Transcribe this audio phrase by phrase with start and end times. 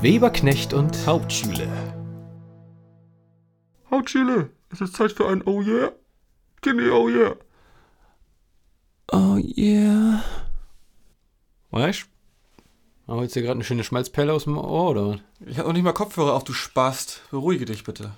[0.00, 1.68] Weberknecht und Hauptschule.
[3.90, 5.90] Hauptschule, es ist Zeit für ein Oh yeah.
[6.62, 7.34] Gimme Oh yeah.
[9.10, 10.22] Oh yeah.
[11.70, 12.06] Weißt
[13.08, 15.20] Oh, holst du dir gerade eine schöne Schmalzperle aus dem Ohr, oder was?
[15.46, 17.22] Ich habe noch nicht mal Kopfhörer auf, du Spast.
[17.30, 18.12] Beruhige dich bitte.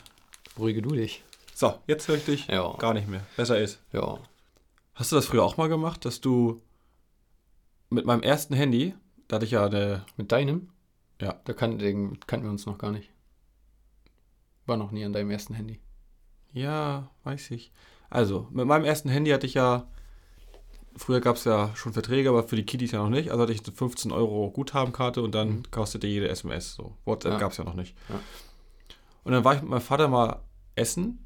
[0.57, 1.23] Beruhige du dich.
[1.55, 2.75] So, jetzt höre ich dich Ja.
[2.79, 3.23] gar nicht mehr.
[3.37, 3.81] Besser ist.
[3.93, 4.19] Ja.
[4.95, 6.61] Hast du das früher auch mal gemacht, dass du
[7.89, 8.95] mit meinem ersten Handy,
[9.29, 10.69] da hatte ich ja eine, Mit deinem?
[11.21, 11.41] Ja.
[11.45, 13.11] Da kan den kannten wir uns noch gar nicht.
[14.67, 15.81] War noch nie an deinem ersten Handy.
[16.53, 17.73] ja, weiß ich.
[18.09, 19.87] Also, mit meinem ersten Handy hatte ich ja,
[20.97, 23.31] früher gab es ja schon Verträge, aber für die Kiddies ja noch nicht.
[23.31, 26.75] Also hatte ich eine 15 Euro Guthabenkarte und dann kostete jede SMS.
[26.75, 27.39] So, WhatsApp Ja.
[27.39, 27.97] gab es ja noch nicht.
[28.09, 28.21] Ja.
[29.23, 30.43] Und dann war ich mit meinem Vater mal
[30.75, 31.25] essen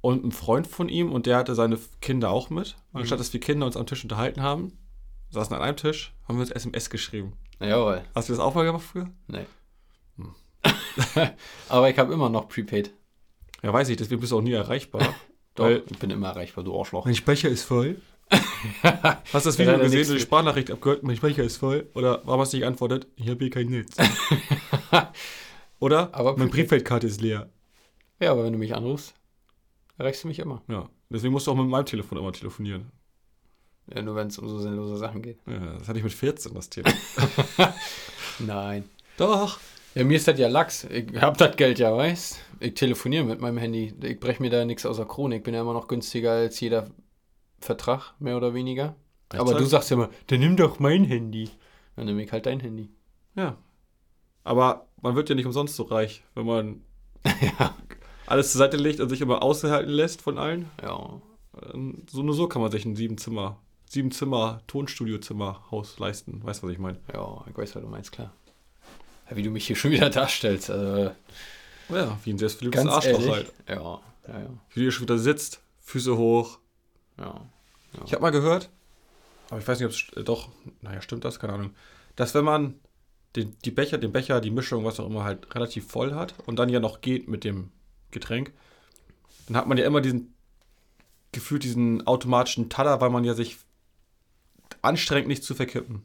[0.00, 2.76] und ein Freund von ihm und der hatte seine Kinder auch mit.
[2.92, 4.76] Und anstatt dass wir Kinder uns am Tisch unterhalten haben,
[5.30, 7.34] saßen an einem Tisch, haben wir uns SMS geschrieben.
[7.60, 8.02] Jawohl.
[8.14, 9.08] Hast du das auch mal gemacht früher?
[9.26, 9.46] Nee.
[11.68, 12.92] Aber ich habe immer noch Prepaid.
[13.62, 15.02] Ja, weiß ich, deswegen bist du auch nie erreichbar.
[15.54, 17.04] Doch, Weil ich bin immer erreichbar, du Arschloch.
[17.04, 18.00] mein Speicher ist voll.
[19.32, 20.10] Hast du das Video gesehen, nix.
[20.10, 21.88] die Sprachnachricht abgehört, mein Speicher ist voll?
[21.94, 23.06] Oder warum hast du nicht geantwortet?
[23.16, 23.96] Ich habe hier kein Netz.
[25.80, 26.14] Oder?
[26.14, 26.50] Aber meine Prepaid.
[26.52, 27.48] Briefgeldkarte ist leer.
[28.20, 29.14] Ja, aber wenn du mich anrufst,
[29.96, 30.62] erreichst du mich immer.
[30.68, 32.90] Ja, deswegen musst du auch mit meinem Telefon immer telefonieren.
[33.94, 35.38] Ja, nur wenn es um so sinnlose Sachen geht.
[35.46, 36.90] Ja, das hatte ich mit 14, das Thema.
[38.38, 38.84] Nein.
[39.16, 39.58] Doch.
[39.94, 40.84] Ja, mir ist das ja Lachs.
[40.84, 43.94] Ich hab das Geld ja, weißt Ich telefoniere mit meinem Handy.
[44.02, 45.36] Ich breche mir da nichts außer Krone.
[45.36, 46.90] Ich bin ja immer noch günstiger als jeder
[47.60, 48.94] Vertrag, mehr oder weniger.
[49.32, 51.50] Echt Aber du sagst ja immer, dann nimm doch mein Handy.
[51.96, 52.90] Dann nehme ich halt dein Handy.
[53.34, 53.56] Ja.
[54.44, 56.82] Aber man wird ja nicht umsonst so reich, wenn man
[57.24, 57.74] ja.
[58.26, 60.70] alles zur Seite legt und sich immer aushalten lässt von allen.
[60.82, 61.20] Ja.
[61.74, 66.40] Ähm, So nur so kann man sich ein sieben Zimmer, sieben Zimmer Tonstudio-Zimmer Haus leisten.
[66.44, 66.98] Weißt du, was ich meine?
[67.12, 68.32] Ja, ich weiß, was du meinst, klar.
[69.30, 70.70] Ja, wie du mich hier schon wieder darstellst.
[70.70, 71.10] Also,
[71.88, 73.30] Ja, wie ein selbstverliebtes Arschloch ehrlich.
[73.32, 73.52] halt.
[73.68, 74.50] Ja, ja, ja.
[74.74, 76.58] Wie du schon wieder sitzt, Füße hoch.
[77.18, 77.40] ja.
[78.04, 78.68] Ich habe mal gehört,
[79.48, 80.50] aber ich weiß nicht, ob es doch,
[80.82, 81.70] naja, stimmt das, keine Ahnung,
[82.16, 82.74] dass wenn man
[83.34, 86.58] den, die Becher, den Becher, die Mischung, was auch immer, halt relativ voll hat und
[86.58, 87.70] dann ja noch geht mit dem
[88.10, 88.52] Getränk,
[89.46, 90.34] dann hat man ja immer diesen,
[91.32, 93.56] gefühlt diesen automatischen Taller, weil man ja sich
[94.82, 96.04] anstrengt, nicht zu verkippen.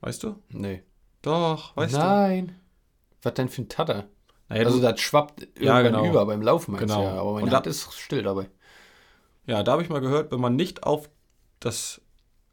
[0.00, 0.36] Weißt du?
[0.48, 0.82] Nee.
[1.22, 1.98] Doch, weißt du?
[1.98, 2.56] Nein.
[3.22, 4.08] Was denn für ein Tatter?
[4.48, 6.06] Naja, also das schwappt irgendwann Ja, genau.
[6.08, 7.00] über beim Laufen, meinst Genau.
[7.02, 7.20] du ja.
[7.20, 8.48] Aber meine Und da- Hand ist still dabei.
[9.46, 11.08] ja, da habe ich mal gehört, wenn man nicht auf
[11.60, 12.00] das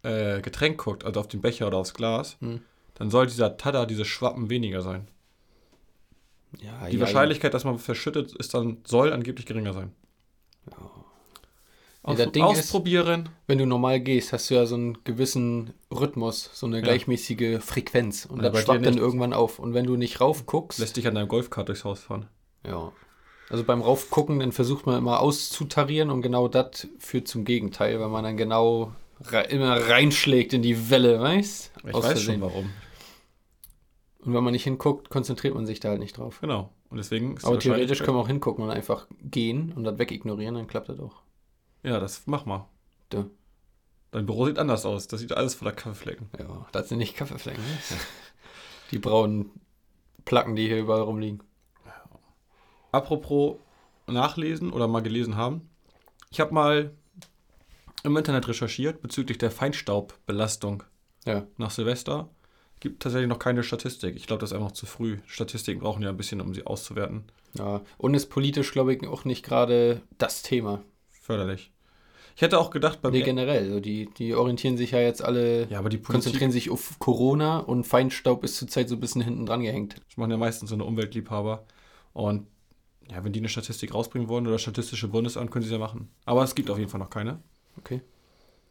[0.03, 2.61] äh, Getränk guckt, also auf den Becher oder aufs Glas, Hm.
[2.95, 5.07] dann soll dieser Tada, dieses Schwappen weniger sein.
[6.59, 9.91] Ja, Die ja, Wahrscheinlichkeit, dass man verschüttet, ist dann, soll angeblich geringer sein.
[10.65, 10.73] Nee,
[12.07, 13.29] Aus, das Ding ist- ausprobieren.
[13.47, 16.81] Wenn du normal gehst, hast du ja so einen gewissen Rhythmus, so eine Ja.
[16.83, 18.25] gleichmäßige Frequenz.
[18.25, 19.59] Und Ja, das schwappt dann irgendwann auf.
[19.59, 22.27] Und wenn du nicht raufguckst, lässt dich an deinem Golfkart durchs Haus fahren.
[22.65, 22.91] ja.
[23.49, 28.09] Also beim Raufgucken, dann versucht man immer auszutarieren und genau das führt zum Gegenteil, weil
[28.09, 28.91] man dann genau
[29.31, 31.71] re immer reinschlägt in die Welle, weißt?
[31.87, 32.33] Ich Aus weiß Versehen.
[32.33, 32.69] schon warum.
[34.19, 36.39] Und wenn man nicht hinguckt, konzentriert man sich da halt nicht drauf.
[36.41, 36.71] Genau.
[36.89, 40.67] Und deswegen Aber theoretisch können wir auch hingucken und einfach gehen und das wegignorieren, dann
[40.67, 41.21] klappt das auch.
[41.83, 42.67] Ja, das mach mal.
[43.09, 43.25] Da.
[44.11, 45.07] Dein Büro sieht anders aus.
[45.07, 46.29] Das sieht alles voller Kaffeeflecken.
[46.39, 47.63] Ja, das sind nicht Kaffeeflecken.
[47.63, 47.77] Ne?
[48.91, 49.51] die braunen
[50.25, 51.43] Placken, die hier überall rumliegen.
[52.91, 53.57] Apropos
[54.07, 55.69] nachlesen oder mal gelesen haben.
[56.31, 56.91] Ich habe mal
[58.03, 60.83] im Internet recherchiert bezüglich der Feinstaubbelastung
[61.25, 61.45] Ja.
[61.57, 62.29] nach Silvester.
[62.79, 64.15] Gibt tatsächlich noch keine Statistik.
[64.15, 65.17] Ich glaube, das ist einfach zu früh.
[65.25, 67.23] Statistiken brauchen ja ein bisschen, um sie auszuwerten.
[67.57, 70.83] Ja, und ist politisch, glaube ich, auch nicht gerade das Thema.
[71.27, 71.71] Förderlich.
[72.37, 73.69] Ich hätte auch gedacht, beim Nee, generell.
[73.69, 76.97] So die, die orientieren sich ja jetzt alle, Ja, aber die Politik konzentrieren sich auf
[76.99, 79.95] Corona und Feinstaub ist zurzeit so ein bisschen hinten dran gehängt.
[80.07, 81.65] das machen ja meistens so eine Umweltliebhaber.
[82.13, 82.47] Und
[83.11, 86.09] ja, wenn die eine Statistik rausbringen wollen oder Statistische Bundesamt, können sie ja machen.
[86.25, 87.41] Aber es gibt auf jeden Fall noch keine.
[87.77, 88.01] Okay.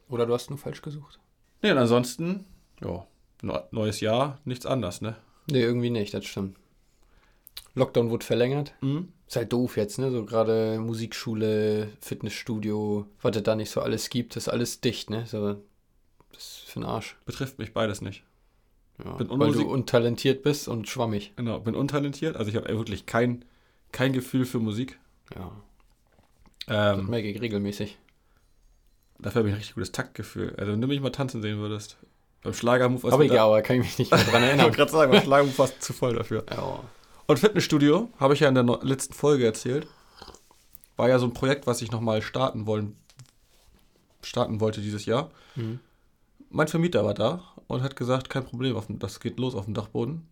[0.09, 1.19] Oder du hast nur falsch gesucht.
[1.61, 2.47] Nee, und ansonsten,
[2.81, 3.07] ja,
[3.43, 5.17] neu- neues Jahr, nichts anders, ne?
[5.51, 6.57] Nee, irgendwie nicht, das stimmt.
[7.75, 8.73] Lockdown wurde verlängert.
[8.81, 9.13] Mhm.
[9.29, 10.11] Ist halt doof jetzt, ne?
[10.13, 15.27] So gerade Musikschule, Fitnessstudio, was es da nicht so alles gibt, ist alles dicht, ne?
[15.27, 15.55] So,
[16.33, 17.17] das ist für den Arsch.
[17.27, 18.23] Betrifft mich beides nicht.
[19.05, 21.33] Ja, Bin weil du untalentiert bist und schwammig.
[21.37, 23.45] Genau, bin untalentiert, also ich habe wirklich kein,
[23.93, 24.99] kein Gefühl für Musik.
[25.35, 25.51] Ja,
[26.67, 27.99] das Ähm, merke ich regelmäßig.
[29.19, 30.55] dafür habe ich ein richtig gutes Taktgefühl.
[30.57, 31.97] Also wenn du mich mal tanzen sehen würdest.
[32.43, 34.65] Beim Schlagermove du da- egal, aber kann ich mich nicht mehr dran Ich erinnern.
[34.67, 36.45] wollte gerade sagen, beim Schlagermove warst du zu voll dafür.
[36.51, 36.81] ja.
[37.27, 39.87] Und Fitnessstudio, habe ich ja in der letzten Folge erzählt,
[40.97, 42.97] war ja so ein Projekt, was ich nochmal starten wollen,
[44.23, 45.31] starten wollte dieses Jahr.
[45.55, 45.81] Mhm.
[46.51, 49.75] Mein Vermieter war da und hat gesagt, kein Problem, dem, das geht los auf dem
[49.75, 50.29] Dachboden.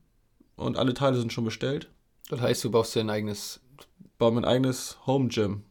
[0.57, 1.89] und alle Teile sind schon bestellt.
[2.31, 3.61] Das heißt, du baust dir ein eigenes
[4.19, 5.65] Baue mein eigenes Home Gym.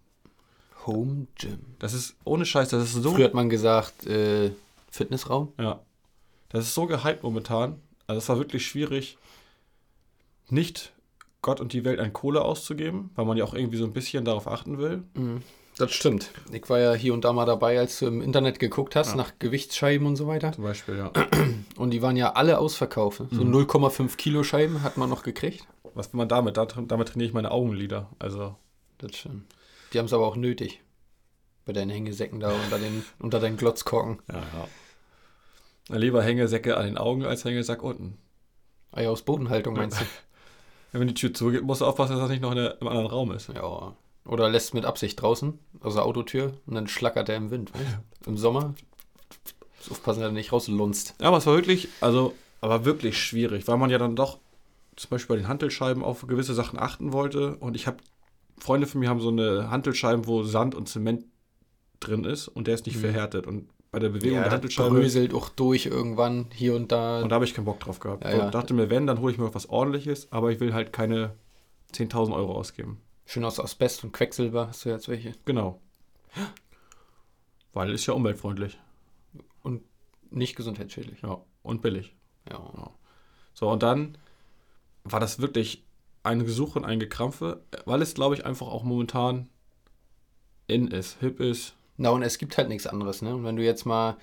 [0.85, 1.59] Home Gym.
[1.79, 3.13] Das ist ohne Scheiß, das ist so.
[3.13, 4.51] Früher hat man gesagt, äh,
[4.91, 5.53] Fitnessraum.
[5.57, 5.79] Ja.
[6.49, 7.79] Das ist so gehypt momentan.
[8.05, 9.17] Also es war wirklich schwierig,
[10.49, 10.91] nicht
[11.43, 14.25] Gott und die Welt an Kohle auszugeben, weil man ja auch irgendwie so ein bisschen
[14.25, 15.03] darauf achten will.
[15.77, 16.31] Das stimmt.
[16.51, 19.15] Ich war ja hier und da mal dabei, als du im Internet geguckt hast Ja.
[19.17, 20.51] nach Gewichtsscheiben und so weiter.
[20.53, 21.11] Zum Beispiel, ja.
[21.77, 23.21] Und die waren ja alle ausverkauft.
[23.31, 25.67] So 0,5 Kilo Scheiben hat man noch gekriegt.
[25.95, 26.57] Was will man damit?
[26.57, 28.09] Da, damit trainiere ich meine Augenlider.
[28.19, 28.55] Also,
[28.99, 29.45] Das stimmt.
[29.93, 30.81] Die haben es aber auch nötig.
[31.65, 34.19] Bei deinen Hängesäcken da unter, den, unter deinen Glotzkorken.
[34.31, 34.41] ja,
[35.89, 35.97] ja.
[35.97, 38.17] Lieber Hängesäcke an den Augen als Hängesack unten.
[38.91, 40.05] Eier aus Bodenhaltung meinst du?
[40.93, 42.87] Ja, wenn die Tür zugeht, musst du aufpassen, dass das nicht noch in der, im
[42.87, 43.49] anderen Raum ist.
[43.53, 43.95] Ja.
[44.25, 47.73] Oder lässt mit Absicht draußen, aus der Autotür, und dann schlackert er im Wind.
[47.73, 47.83] weißt
[48.23, 48.29] du?
[48.29, 48.73] Im Sommer.
[49.89, 51.15] Aufpassen, dass er nicht rauslunzt.
[51.19, 54.37] Ja, aber es war wirklich, also, aber wirklich schwierig, weil man ja dann doch
[54.95, 57.57] zum Beispiel bei den Hantelscheiben auf gewisse Sachen achten wollte.
[57.57, 57.97] Und ich habe,
[58.59, 61.25] Freunde von mir haben so eine Hantelscheiben, wo Sand und Zement
[61.99, 63.01] drin ist und der ist nicht Mhm.
[63.01, 63.45] verhärtet.
[63.47, 64.89] Und bei der Bewegung der das Hantelscheibe.
[64.89, 67.21] bröselt auch durch irgendwann hier und da.
[67.21, 68.23] Und da habe ich keinen Bock drauf gehabt.
[68.25, 68.49] Ja, und ja.
[68.49, 71.35] dachte mir, wenn, dann hole ich mir was ordentliches, aber ich will halt keine
[71.93, 72.99] 10.000 Euro ausgeben.
[73.25, 75.33] Schön aus Asbest und Quecksilber hast du jetzt welche.
[75.45, 75.79] Genau.
[77.73, 78.79] Weil ist ja umweltfreundlich.
[80.31, 81.21] Nicht gesundheitsschädlich.
[81.21, 81.41] Ja.
[81.61, 82.15] Und billig.
[82.49, 82.89] Ja.
[83.53, 84.17] So, und dann
[85.03, 85.83] war das wirklich
[86.23, 89.49] ein Gesuch und ein Gekrampfe, weil es, glaube ich, einfach auch momentan
[90.65, 91.75] in ist, hip ist.
[92.03, 93.33] Na, und es gibt halt nichts anderes, ne?
[93.33, 94.17] Und wenn du jetzt mal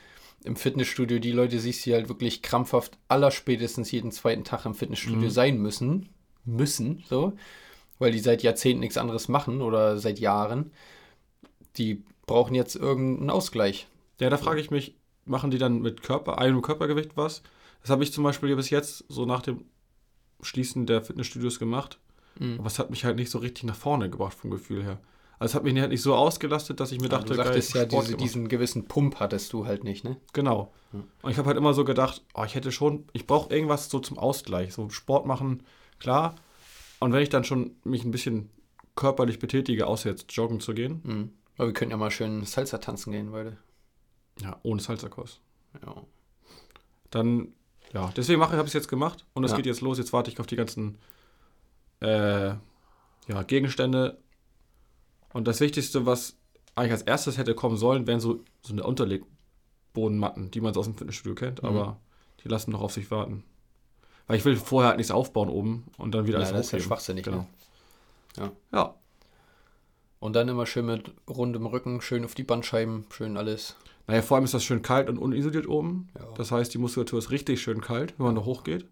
[0.44, 5.28] im Fitnessstudio die Leute siehst, die halt wirklich krampfhaft allerspätestens jeden zweiten Tag im Fitnessstudio
[5.28, 5.30] Mhm.
[5.30, 6.10] sein müssen,
[6.44, 7.32] müssen, so,
[7.98, 10.72] weil die seit Jahrzehnten nichts anderes machen oder seit Jahren,
[11.78, 13.86] die brauchen jetzt irgendeinen Ausgleich.
[14.20, 14.94] Ja, da frage ich mich,
[15.24, 17.42] machen die dann mit Körper, eigenem Körpergewicht was?
[17.80, 19.64] Das habe ich zum Beispiel bis jetzt so nach dem
[20.42, 21.98] Schließen der Fitnessstudios gemacht.
[22.38, 22.56] Mhm.
[22.58, 24.98] Aber es hat mich halt nicht so richtig nach vorne gebracht vom Gefühl her.
[25.40, 27.74] Also es hat mich halt nicht so ausgelastet, dass ich mir Ja, dachte, du sagtest
[27.74, 30.18] ja, geil, Sport diese, diesen gewissen Pump hattest du halt nicht, ne?
[30.34, 30.70] Genau.
[30.92, 31.04] Hm.
[31.22, 33.98] Und ich habe halt immer so gedacht, oh, ich hätte schon, ich brauche irgendwas so
[34.00, 34.74] zum Ausgleich.
[34.74, 35.62] So Sport machen,
[35.98, 36.36] klar.
[37.00, 38.50] Und wenn ich dann schon mich ein bisschen
[38.96, 41.32] körperlich betätige, außer jetzt joggen zu gehen, Mhm.
[41.56, 43.56] Aber wir können ja mal schön Salsa tanzen gehen, beide.
[44.42, 45.40] ja, ohne Salzerkurs,
[45.84, 45.94] Ja.
[47.10, 47.48] dann,
[47.92, 49.56] ja, deswegen mache habe ich es jetzt gemacht und es Ja.
[49.56, 49.96] geht jetzt los.
[49.98, 50.98] Jetzt warte ich auf die ganzen
[52.00, 52.48] äh,
[53.28, 54.18] ja, Gegenstände.
[55.32, 56.36] Und das Wichtigste, was
[56.74, 60.86] eigentlich als erstes hätte kommen sollen, wären so, so eine Unterlegbodenmatten, die man so aus
[60.86, 61.68] dem Fitnessstudio kennt, Mhm.
[61.68, 62.00] aber
[62.44, 63.44] die lassen noch auf sich warten.
[64.26, 66.78] Weil ich will vorher halt nichts aufbauen oben und dann wieder alles das ist ja
[66.78, 66.86] hochheben.
[66.88, 67.38] schwachsinnig, Genau.
[67.38, 67.46] ne?
[68.38, 68.52] Ja.
[68.72, 68.94] Ja,
[70.20, 73.74] Und dann immer schön mit rundem Rücken, schön auf die Bandscheiben, schön alles.
[74.06, 76.08] naja, vor allem ist das schön kalt und unisoliert oben.
[76.18, 76.26] Ja.
[76.36, 78.86] Das heißt, die Muskulatur ist richtig schön kalt, wenn man da hochgeht.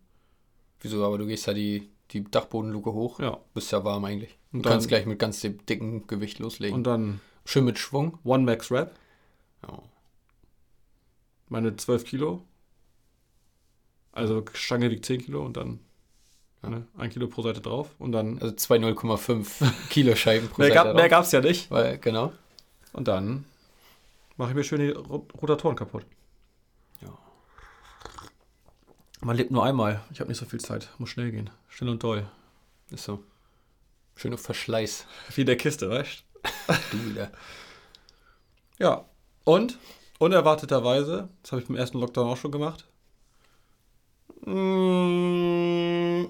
[0.80, 3.20] Wieso, aber du gehst ja die, die Dachbodenluke hoch.
[3.20, 3.38] Ja.
[3.54, 4.38] Bist ja warm eigentlich.
[4.52, 6.74] Und Und dann- kannst gleich mit ganz dem dicken Gewicht loslegen.
[6.74, 8.18] Und dann Schön mit Schwung.
[8.24, 8.94] One Max Rep,
[9.66, 9.78] Ja.
[11.48, 12.42] meine 12 Kilo.
[14.12, 15.80] Also Stange wiegt 10 Kilo und dann
[16.62, 16.70] Ja.
[16.70, 17.94] ne, ein Kilo pro Seite drauf.
[17.98, 18.38] Und dann.
[18.40, 21.70] Also zwei 0,5 Kilo Scheiben pro mehr, Seite gab, mehr gab's ja nicht.
[21.70, 22.32] Weil, genau.
[22.92, 23.44] Und dann
[24.36, 26.04] mache ich mir schön die Rot- Rotatoren kaputt.
[27.00, 27.16] Ja.
[29.20, 30.02] Man lebt nur einmal.
[30.12, 30.90] Ich habe nicht so viel Zeit.
[30.98, 31.48] Muss schnell gehen.
[31.68, 32.28] Schnell und doll.
[32.90, 33.22] Ist so.
[34.16, 35.06] Schön auf Verschleiß.
[35.34, 36.24] Wie in der Kiste, weißt
[36.90, 37.30] Du wieder.
[38.78, 39.04] Ja.
[39.44, 39.78] Und
[40.18, 42.86] unerwarteterweise, das habe ich beim ersten Lockdown auch schon gemacht.
[44.44, 46.26] Mm,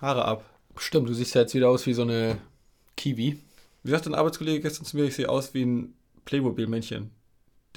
[0.00, 0.44] Haare ab.
[0.76, 2.40] Stimmt, du siehst ja jetzt wieder aus wie so eine
[2.96, 3.40] Kiwi.
[3.82, 5.94] Wie sagt ein Arbeitskollege gestern zu mir, ich sehe aus wie ein
[6.24, 7.10] Playmobil-Männchen.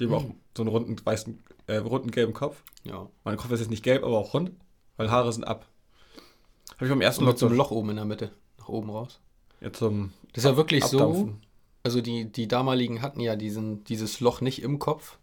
[0.00, 0.34] Dem auch Hm.
[0.56, 2.62] so einen runden, weißen, äh, runden gelben Kopf.
[2.84, 3.08] Ja.
[3.24, 4.52] Mein Kopf ist jetzt nicht gelb, aber auch rund,
[4.96, 5.66] weil Haare sind ab.
[6.78, 8.30] Habe ich beim ersten so einem Lockdown Loch oben in der Mitte.
[8.58, 9.20] Nach oben raus.
[9.60, 10.98] ja, zum Das ist ja wirklich so.
[10.98, 11.40] Abdampfen.
[11.84, 15.18] Also die, die damaligen hatten ja diesen, dieses Loch nicht im Kopf.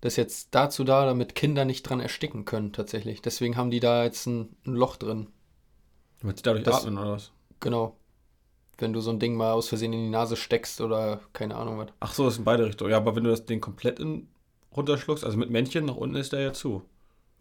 [0.00, 3.22] Das ist jetzt dazu da, damit Kinder nicht dran ersticken können, tatsächlich.
[3.22, 5.28] Deswegen haben die da jetzt ein, ein Loch drin.
[6.20, 7.32] Damit sie dadurch Das- atmen oder was?
[7.60, 7.96] Genau.
[8.78, 11.78] Wenn du so ein Ding mal aus Versehen in die Nase steckst oder keine Ahnung
[11.78, 11.88] was.
[12.00, 12.90] Ach so, das ist in beide Richtungen.
[12.90, 14.28] Ja, aber wenn du das Ding komplett in,
[14.76, 16.82] runterschluckst, also mit Männchen, nach unten ist der ja zu.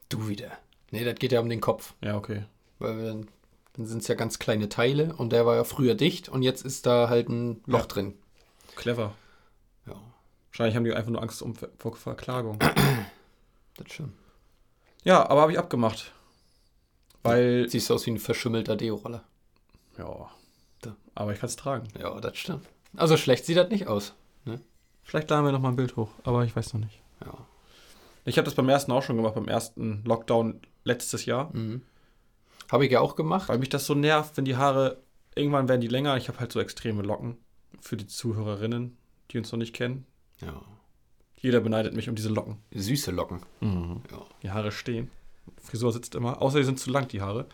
[0.08, 0.52] Du wieder.
[0.92, 1.94] Nee, das geht ja um den Kopf.
[2.02, 2.46] Ja, okay.
[2.86, 3.22] Weil wir,
[3.74, 6.64] dann sind es ja ganz kleine Teile und der war ja früher dicht und jetzt
[6.66, 7.86] ist da halt ein Loch Ja.
[7.88, 8.14] drin.
[8.76, 9.14] Clever.
[9.86, 9.96] Ja,
[10.52, 12.60] Wahrscheinlich haben die einfach nur Angst um, vor Verklagung.
[13.78, 14.14] das stimmt.
[15.04, 16.12] ja, aber habe ich abgemacht.
[17.24, 17.68] Weil.
[17.70, 19.24] Siehst aus wie ein verschimmelter Deo-Roller.
[19.98, 20.30] Ja.
[20.82, 20.96] Da.
[21.16, 21.88] Aber ich kann es tragen.
[22.00, 22.68] Ja, das stimmt.
[22.96, 24.14] Also schlecht sieht das nicht aus.
[25.04, 27.00] Vielleicht laden wir noch mal ein Bild hoch, aber ich weiß noch nicht.
[27.24, 27.34] Ja.
[28.26, 31.52] Ich habe das beim ersten auch schon gemacht, beim ersten Lockdown letztes Jahr.
[31.56, 31.84] Mhm.
[32.72, 33.50] Habe ich ja auch gemacht.
[33.50, 35.02] Weil mich das so nervt, wenn die Haare,
[35.36, 36.18] irgendwann werden die länger.
[36.18, 37.38] Ich habe halt so extreme Locken
[37.82, 38.98] für die Zuhörerinnen,
[39.32, 40.06] die uns noch nicht kennen.
[40.42, 40.62] Ja.
[41.36, 42.58] Jeder beneidet mich um diese Locken.
[42.74, 43.42] Süße Locken.
[43.62, 44.22] Ja.
[44.42, 45.12] Die Haare stehen.
[45.62, 46.42] Frisur sitzt immer.
[46.42, 47.46] Außer die sind zu lang, die Haare.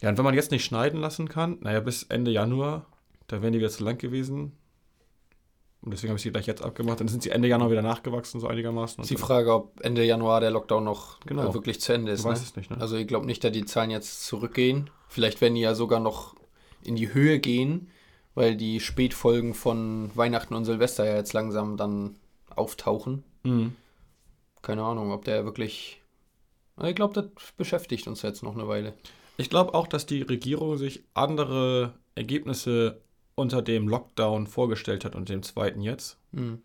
[0.00, 2.86] Ja, und wenn man jetzt nicht schneiden lassen kann, naja, bis Ende Januar,
[3.26, 4.52] da wären die wieder zu lang gewesen.
[5.80, 6.98] Und deswegen habe ich sie gleich jetzt abgemacht.
[7.00, 9.00] Dann sind sie Ende Januar wieder nachgewachsen, so einigermaßen.
[9.02, 11.48] Ist die Frage, ob Ende Januar der Lockdown noch Genau.
[11.48, 12.24] äh, wirklich zu Ende ist.
[12.24, 12.32] Du Ne?
[12.34, 12.80] weißt es nicht, ne?
[12.80, 14.90] Also ich glaube nicht, dass die Zahlen jetzt zurückgehen.
[15.08, 16.34] Vielleicht werden die ja sogar noch
[16.82, 17.90] in die Höhe gehen,
[18.34, 22.16] weil die Spätfolgen von Weihnachten und Silvester ja jetzt langsam dann
[22.54, 23.22] auftauchen.
[23.44, 23.76] Mhm.
[24.62, 26.02] Keine Ahnung, ob der wirklich.
[26.82, 28.94] Ich glaube, das beschäftigt uns jetzt noch eine Weile.
[29.36, 33.00] Ich glaube auch, dass die Regierung sich andere Ergebnisse
[33.38, 36.18] unter dem Lockdown vorgestellt hat und dem zweiten jetzt.
[36.32, 36.60] Mhm.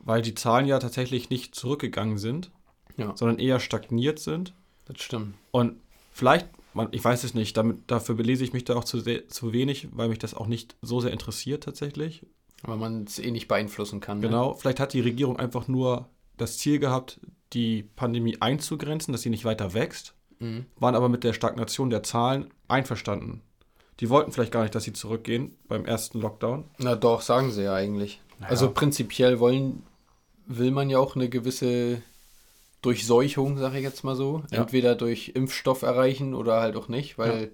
[0.00, 2.50] Weil die Zahlen ja tatsächlich nicht zurückgegangen sind,
[2.96, 3.16] Ja.
[3.16, 4.54] sondern eher stagniert sind.
[4.86, 5.34] Das stimmt.
[5.52, 5.76] Und
[6.12, 9.28] vielleicht, man, ich weiß es nicht, damit, dafür belese ich mich da auch zu, sehr,
[9.28, 12.26] zu wenig, weil mich das auch nicht so sehr interessiert tatsächlich.
[12.64, 14.18] Weil man es eh nicht beeinflussen kann.
[14.20, 14.26] Ne?
[14.28, 17.20] Genau, vielleicht hat die Regierung einfach nur das Ziel gehabt,
[17.52, 20.66] die Pandemie einzugrenzen, dass sie nicht weiter wächst, Mhm.
[20.76, 23.42] waren aber mit der Stagnation der Zahlen einverstanden.
[24.02, 26.64] Die wollten vielleicht gar nicht, dass sie zurückgehen beim ersten Lockdown.
[26.78, 28.20] Na doch, sagen sie ja eigentlich.
[28.40, 28.50] Naja.
[28.50, 29.84] Also prinzipiell wollen,
[30.46, 32.02] will man ja auch eine gewisse
[32.82, 34.42] Durchseuchung, sage ich jetzt mal so.
[34.50, 34.58] Ja.
[34.62, 37.52] Entweder durch Impfstoff erreichen oder halt auch nicht, weil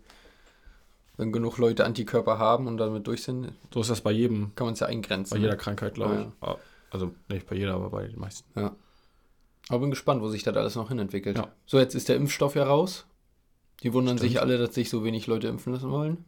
[1.18, 4.66] wenn genug Leute Antikörper haben und damit durch sind, So ist das bei jedem, kann
[4.68, 5.34] man es ja eingrenzen.
[5.36, 6.28] bei jeder Krankheit, glaube Ja, ich.
[6.40, 6.56] Ah,
[6.90, 8.48] Also nicht bei jeder, aber bei den meisten.
[8.58, 8.74] Ja.
[9.68, 11.36] Aber bin gespannt, wo sich das alles noch hin entwickelt.
[11.36, 11.48] Ja.
[11.66, 13.04] So, jetzt ist der Impfstoff ja raus.
[13.82, 14.30] Die wundern Stimmt.
[14.32, 16.24] sich alle, dass sich so wenig Leute impfen lassen wollen.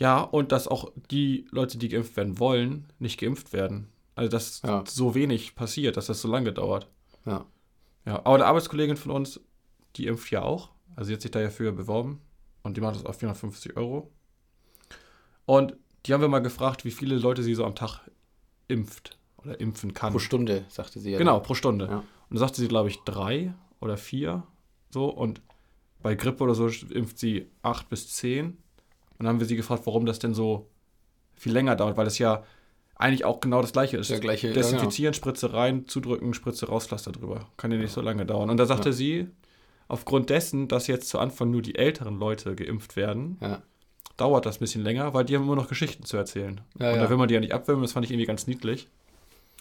[0.00, 3.88] Ja, und dass auch die Leute, die geimpft werden wollen, nicht geimpft werden.
[4.14, 4.82] Also, dass Ja.
[4.88, 6.88] so wenig passiert, dass das so lange dauert.
[7.26, 7.44] Ja.
[8.06, 9.40] Ja, aber eine Arbeitskollegin von uns,
[9.96, 10.70] die impft ja auch.
[10.96, 12.20] Also, sie hat sich da ja für beworben.
[12.62, 14.10] Und die macht das auf 450 Euro.
[15.46, 15.76] Und
[16.06, 18.00] die haben wir mal gefragt, wie viele Leute sie so am Tag
[18.68, 20.12] impft oder impfen kann.
[20.12, 21.18] Pro Stunde, sagte sie ja.
[21.18, 21.86] Genau, pro Stunde.
[21.86, 21.98] Ja.
[21.98, 24.44] Und da sagte sie, glaube ich, drei oder vier.
[24.90, 25.06] So.
[25.10, 25.42] Und
[26.02, 28.56] bei Grippe oder so impft sie acht bis zehn.
[29.20, 30.66] Und dann haben wir sie gefragt, warum das denn so
[31.34, 32.42] viel länger dauert, weil das ja
[32.96, 34.10] eigentlich auch genau das gleiche ist.
[34.10, 34.62] Der gleiche- ja, genau.
[34.64, 37.46] Desinfizieren, Spritze rein, zudrücken, Spritze raus, Pflaster drüber.
[37.58, 38.50] Kann ja nicht so lange dauern.
[38.50, 38.92] Und da sagte Ja.
[38.94, 39.28] sie,
[39.88, 43.62] aufgrund dessen, dass jetzt zu Anfang nur die älteren Leute geimpft werden, Ja.
[44.16, 46.60] dauert das ein bisschen länger, weil die haben immer noch Geschichten zu erzählen.
[46.78, 48.88] Ja, und da will man die ja nicht abwürgen, das fand ich irgendwie ganz niedlich.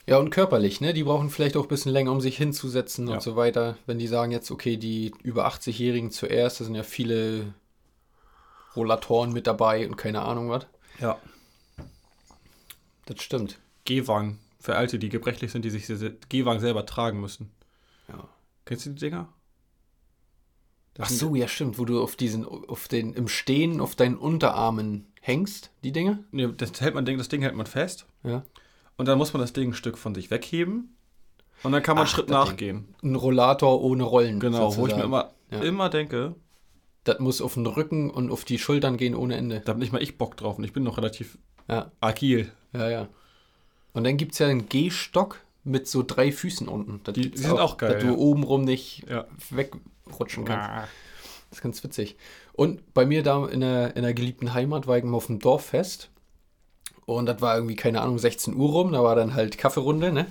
[0.07, 0.93] Ja, und körperlich, ne?
[0.93, 3.77] Die brauchen vielleicht auch ein bisschen länger, um sich hinzusetzen und so weiter.
[3.85, 7.53] Wenn die sagen jetzt, okay, die über 80-Jährigen zuerst, da sind ja viele
[8.75, 10.67] Rollatoren mit dabei und keine Ahnung was.
[10.99, 11.17] Ja.
[13.05, 13.59] Das stimmt.
[13.85, 14.39] Gehwagen.
[14.59, 15.87] Für Alte, die gebrechlich sind, die sich
[16.29, 17.51] Gehwagen selber tragen müssen.
[18.09, 18.27] Ja.
[18.65, 19.29] Kennst du die Dinger?
[20.95, 24.17] Das Ach so, ja, stimmt, wo du auf diesen, auf den, im Stehen auf deinen
[24.17, 26.23] Unterarmen hängst, die Dinge.
[26.31, 28.05] Nee, das hält man, das Ding hält man fest.
[28.23, 28.43] Ja.
[28.97, 30.97] Und dann muss man das Ding ein Stück von sich wegheben.
[31.63, 32.35] Und dann kann man einen Ach, Schritt Ding.
[32.35, 32.95] nachgehen.
[33.01, 34.39] Ein Rollator ohne Rollen.
[34.41, 35.01] Genau, wo ich mir sozusagen.
[35.03, 35.61] immer, Ja.
[35.61, 36.35] immer denke,
[37.09, 39.61] Das muss auf den Rücken und auf die Schultern gehen ohne Ende.
[39.61, 40.57] da habe nicht mal ich Bock drauf.
[40.57, 41.37] Und ich bin noch relativ
[41.67, 42.51] Ja, agil.
[42.73, 43.07] ja, ja.
[43.93, 47.01] Und dann gibt es ja einen Gehstock mit so drei Füßen unten.
[47.03, 48.09] Das Die- sind auch geil, Dass ja.
[48.11, 49.25] du obenrum nicht Ja.
[49.49, 50.69] wegrutschen kannst.
[51.49, 52.15] Das ist ganz witzig.
[52.53, 55.39] Und bei mir da in der, in der geliebten Heimat war ich mal auf dem
[55.39, 56.09] Dorffest.
[57.05, 58.91] Und das war irgendwie, keine Ahnung, 16 Uhr rum.
[58.91, 60.27] Da war dann halt Kaffeerunde, ne?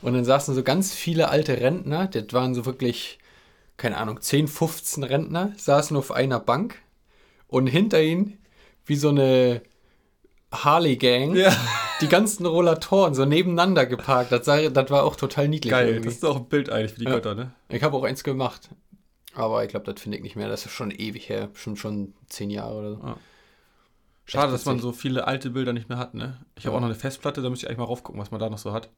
[0.00, 2.06] Und dann saßen so ganz viele alte Rentner.
[2.06, 3.18] Das waren so wirklich,
[3.82, 6.76] keine Ahnung, 10, 15 Rentner, saßen auf einer Bank.
[7.48, 8.38] Und hinter ihnen,
[8.86, 9.60] wie so eine
[10.52, 11.52] Harley-Gang, Ja.
[12.00, 14.30] die ganzen Rollatoren so nebeneinander geparkt.
[14.32, 15.70] Das, sah, das war auch total niedlich.
[15.72, 15.88] Geil.
[15.88, 16.04] irgendwie.
[16.06, 17.10] Das ist auch ein Bild eigentlich für die Ja.
[17.12, 17.52] Götter, ne?
[17.68, 18.70] Ich habe auch eins gemacht.
[19.34, 20.48] Aber ich glaube, das finde ich nicht mehr.
[20.48, 21.48] Das ist schon ewig her.
[21.48, 23.14] Bestimmt schon zehn Jahre oder so.
[24.26, 26.38] Schade, Echt dass man so viele alte Bilder nicht mehr hat, ne?
[26.54, 26.76] Ich habe Ja.
[26.76, 28.72] auch noch eine Festplatte, da müsste ich eigentlich mal raufgucken, was man da noch so
[28.72, 28.88] hat.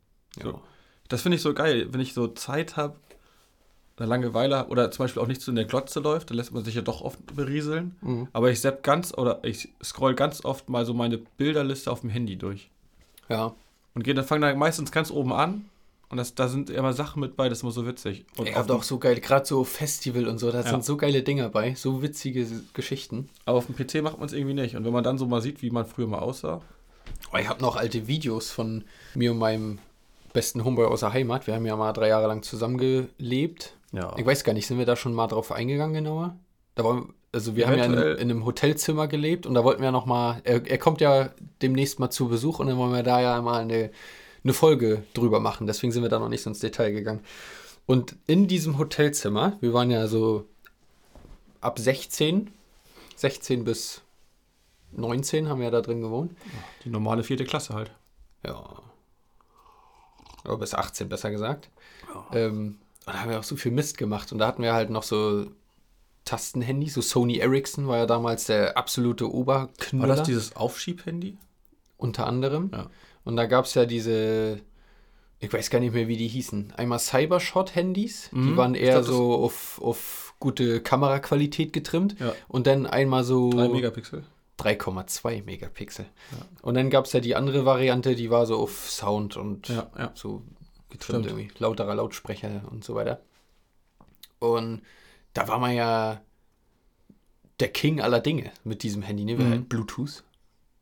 [0.42, 0.60] So.
[1.08, 2.96] Das finde ich so geil, wenn ich so Zeit habe,
[3.96, 6.64] eine Langeweile oder zum Beispiel auch nicht so in der Glotze läuft, dann lässt man
[6.64, 7.94] sich ja doch oft berieseln.
[8.00, 8.28] Mhm.
[8.32, 12.10] Aber ich sepp ganz oder ich scroll ganz oft mal so meine Bilderliste auf dem
[12.10, 12.70] Handy durch.
[13.28, 13.54] Ja.
[13.94, 15.66] Und gehe dann fangen da meistens ganz oben an.
[16.10, 18.24] Und das, da sind immer Sachen mit bei, das ist immer so witzig.
[18.36, 20.68] Und Ich habe doch so geil, gerade so Festival und so, da Ja.
[20.70, 23.28] sind so geile Dinger bei, so witzige Geschichten.
[23.46, 24.76] aber auf dem PC macht man es irgendwie nicht.
[24.76, 26.60] Und wenn man dann so mal sieht, wie man früher mal aussah.
[27.32, 28.84] Oh, ich habe noch alte Videos von
[29.14, 29.78] mir und meinem
[30.32, 31.46] besten Homeboy aus der Heimat.
[31.46, 33.74] Wir haben ja mal drei Jahre lang zusammengelebt.
[33.94, 34.12] Ja.
[34.16, 36.36] Ich weiß gar nicht, sind wir da schon mal drauf eingegangen genauer?
[36.74, 38.16] Da wollen, also wir haben ja in, Eventuell.
[38.16, 41.30] in einem Hotelzimmer gelebt und da wollten wir noch mal, er, er kommt ja
[41.62, 43.90] demnächst mal zu Besuch und dann wollen wir da ja mal eine,
[44.42, 45.68] eine Folge drüber machen.
[45.68, 47.20] Deswegen sind wir da noch nicht so ins Detail gegangen.
[47.86, 50.46] Und in diesem Hotelzimmer, wir waren ja so
[51.60, 52.50] ab 16,
[53.14, 54.02] 16 bis
[54.92, 56.32] 19 haben wir ja da drin gewohnt.
[56.84, 57.92] Die normale vierte Klasse halt.
[58.44, 58.62] Ja.
[60.44, 61.70] Oder bis 18 besser gesagt.
[62.32, 64.32] Ähm, und da haben wir auch so viel Mist gemacht.
[64.32, 65.46] Und da hatten wir halt noch so
[66.24, 70.16] Tastenhandys, so Sony Ericsson war ja damals der absolute War Oberknüller.
[70.16, 71.36] das dieses Aufschieb-Handy?
[71.96, 72.70] unter anderem.
[72.72, 72.90] Ja.
[73.24, 74.60] Und da gab es ja diese,
[75.38, 76.74] ich weiß gar nicht mehr, wie die hießen.
[76.76, 82.16] Einmal Cybershot-Handys, die Mhm, waren ich eher glaub, so auf, auf gute Kameraqualität getrimmt.
[82.20, 82.34] Ja.
[82.48, 84.24] Und dann einmal so 3 Megapixel.
[84.58, 86.04] 3,2 Megapixel.
[86.62, 89.90] Und dann gab es ja die andere Variante, die war so auf Sound und Ja,
[89.98, 90.10] ja.
[90.14, 90.42] so
[90.94, 91.40] getrimmt Stimmt.
[91.40, 91.58] irgendwie.
[91.62, 93.20] Lauterer Lautsprecher und so weiter.
[94.38, 94.82] Und
[95.34, 96.20] da war man ja
[97.60, 99.38] der King aller Dinge mit diesem Handy, ne?
[99.38, 99.50] Wir Mhm.
[99.50, 100.24] hatten Bluetooth,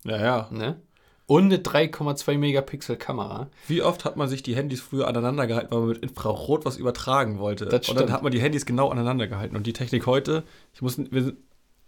[0.04, 0.48] Ja, ja.
[0.50, 0.80] ne?
[1.26, 3.48] Und eine 3,2 Megapixel Kamera.
[3.68, 6.76] Wie oft hat man sich die Handys früher aneinander gehalten, weil man mit Infrarot was
[6.76, 7.66] übertragen wollte?
[7.66, 9.56] Das und dann hat man die Handys genau aneinander gehalten.
[9.56, 10.42] Und die Technik heute,
[10.74, 10.98] ich muss,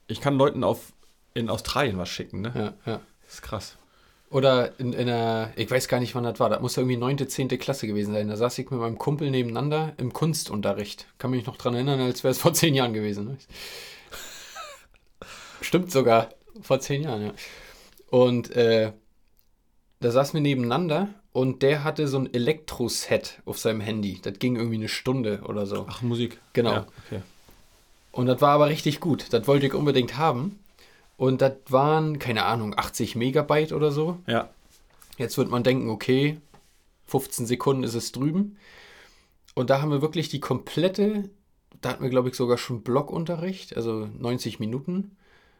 [0.06, 0.92] ich kann Leuten auf,
[1.34, 2.52] in Australien was schicken, ne?
[2.86, 3.00] Ja, ja.
[3.24, 3.76] Das ist krass.
[4.34, 7.28] Oder in, in einer, ich weiß gar nicht, wann das war, das muss irgendwie 9.,
[7.28, 7.46] 10.
[7.50, 8.26] Klasse gewesen sein.
[8.26, 11.06] Da saß ich mit meinem Kumpel nebeneinander im Kunstunterricht.
[11.18, 13.26] Kann mich noch dran erinnern, als wäre es vor zehn Jahren gewesen.
[13.26, 13.38] Ne?
[15.60, 17.32] Stimmt sogar, vor zehn Jahren, ja.
[18.10, 18.90] Und äh,
[20.00, 24.18] da saßen wir nebeneinander und der hatte so ein Elektro-Set auf seinem Handy.
[24.20, 25.86] Das ging irgendwie eine Stunde oder so.
[25.88, 26.40] Ach, Musik.
[26.54, 26.72] Genau.
[26.72, 27.22] Ja, okay.
[28.10, 29.26] Und das war aber richtig gut.
[29.30, 30.58] Das wollte ich unbedingt haben.
[31.16, 34.18] Und das waren, keine Ahnung, 80 Megabyte oder so.
[34.26, 34.50] Ja.
[35.16, 36.38] Jetzt wird man denken, okay,
[37.06, 38.56] 15 Sekunden ist es drüben.
[39.54, 41.30] Und da haben wir wirklich die komplette,
[41.80, 45.16] da hatten wir, glaube ich, sogar schon Blockunterricht, also 90 Minuten.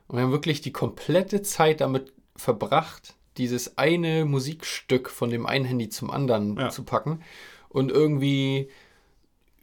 [0.09, 5.65] Und wir haben wirklich die komplette Zeit damit verbracht, dieses eine Musikstück von dem einen
[5.65, 6.71] Handy zum anderen Ja.
[6.71, 7.21] zu packen.
[7.69, 8.69] Und irgendwie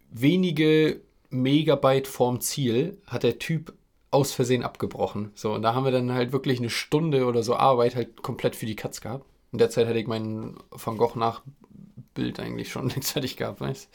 [0.10, 3.74] wenige Megabyte vorm Ziel hat der Typ
[4.11, 5.31] aus Versehen abgebrochen.
[5.35, 8.55] So, und da haben wir dann halt wirklich eine Stunde oder so Arbeit halt komplett
[8.55, 9.25] für die Katz gehabt.
[9.51, 13.89] In der Zeit hätte ich mein Van Gogh Nachbild eigentlich schon fertig gehabt, weißt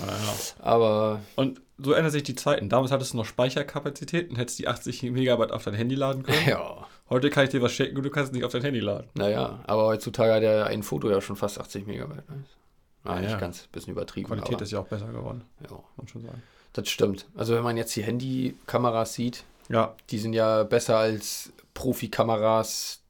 [0.00, 0.34] Ja, ja.
[0.60, 2.68] Aber Und so ändern sich die Zeiten.
[2.68, 6.38] Damals hattest du noch Speicherkapazität und hättest die 80 Megabyte auf dein Handy laden können.
[6.46, 8.80] ja, Heute kann ich dir was schicken und du kannst es nicht auf dein Handy
[8.80, 9.08] laden.
[9.14, 12.56] naja, aber heutzutage hat ja ein Foto ja schon fast 80 Megabyte, weißt
[13.04, 14.26] Ah, Ja, nicht ganz, bisschen übertrieben.
[14.26, 16.42] Qualität aber, ist ja auch besser geworden, ja, muss schon sagen.
[16.76, 17.26] Das stimmt.
[17.36, 23.02] Also wenn man jetzt die Handykameras sieht, Ja, die sind ja besser als Profikameras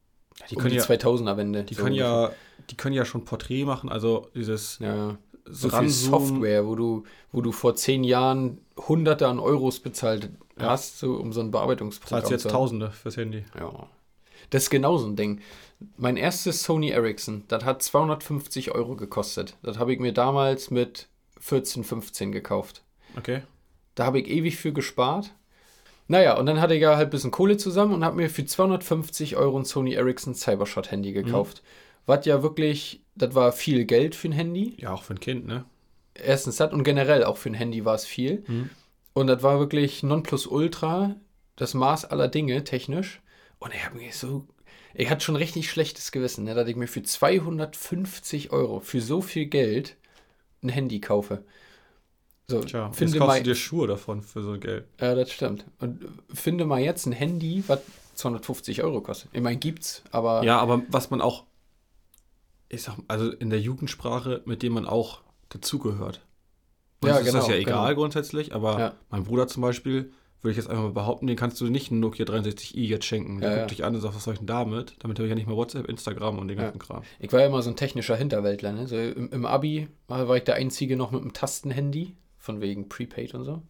[0.51, 1.65] die um können die ja, 2000er Wende.
[1.65, 2.29] die so können ungefähr.
[2.29, 2.31] ja,
[2.71, 5.89] die können ja schon Porträt machen, also dieses Ja, so viel.
[5.89, 10.71] Software, wo du, wo du vor zehn Jahren Hunderte an Euros bezahlt Ja.
[10.71, 12.51] hast, so, um so ein Bearbeitungsprogramm zahlst jetzt.
[12.53, 13.45] Tausende fürs Handy.
[13.59, 13.89] Ja.
[14.51, 15.41] Das ist genau so ein Ding.
[15.97, 19.57] Mein erstes Sony Ericsson, das hat 250 Euro gekostet.
[19.63, 21.09] Das habe ich mir damals mit
[21.41, 22.83] 14, 15 gekauft.
[23.17, 23.43] Okay.
[23.97, 25.35] Da habe ich ewig für gespart.
[26.07, 28.45] Naja, und dann hatte ich ja halt ein bisschen Kohle zusammen und habe mir für
[28.45, 31.65] 250 Euro ein Sony Ericsson Cybershot Handy gekauft.
[32.07, 34.77] Was ja wirklich, das war viel Geld für ein Handy.
[34.79, 35.65] Ja, auch für ein Kind, ne?
[36.15, 38.45] Erstens das und generell auch für ein Handy war es viel.
[38.47, 38.71] Mhm.
[39.13, 41.17] Und das war wirklich Nonplusultra,
[41.57, 43.21] das Maß aller Dinge technisch.
[43.59, 44.47] Und ich habe mir so,
[44.95, 49.21] ich hatte schon richtig schlechtes Gewissen, ne, dass ich mir für 250 Euro, für so
[49.21, 49.97] viel Geld,
[50.63, 51.45] ein Handy kaufe.
[52.49, 54.87] So, Tja, jetzt finde kaufst mal, du dir Schuhe davon für so Geld.
[55.01, 55.65] ja, das stimmt.
[55.81, 57.81] Und finde mal jetzt ein Handy, was
[58.15, 59.31] 250 Euro kostet.
[59.33, 61.45] Ich meine, gibt's, aber Ja, aber was man auch,
[62.69, 66.21] ich sag, also in der Jugendsprache, mit dem man auch dazugehört.
[67.01, 68.01] Uns Ja, ist das genau, ja egal genau.
[68.01, 68.93] grundsätzlich, aber Ja.
[69.11, 71.99] mein Bruder zum Beispiel, würde ich jetzt einfach mal behaupten, den kannst du nicht einen
[71.99, 73.41] Nokia 63i jetzt schenken.
[73.41, 73.77] Der Ja, guckt ja.
[73.77, 74.95] dich an und sagt, was soll ich denn damit?
[75.01, 76.65] Damit habe ich ja nicht mehr WhatsApp, Instagram und den Ja.
[76.65, 77.03] ganzen Kram.
[77.19, 78.71] Ich war ja immer so ein technischer Hinterwäldler.
[78.73, 78.87] Ne?
[78.87, 82.15] So im, Im Abi war ich der Einzige noch mit einem Tastenhandy,
[82.47, 83.63] von wegen Prepaid und so.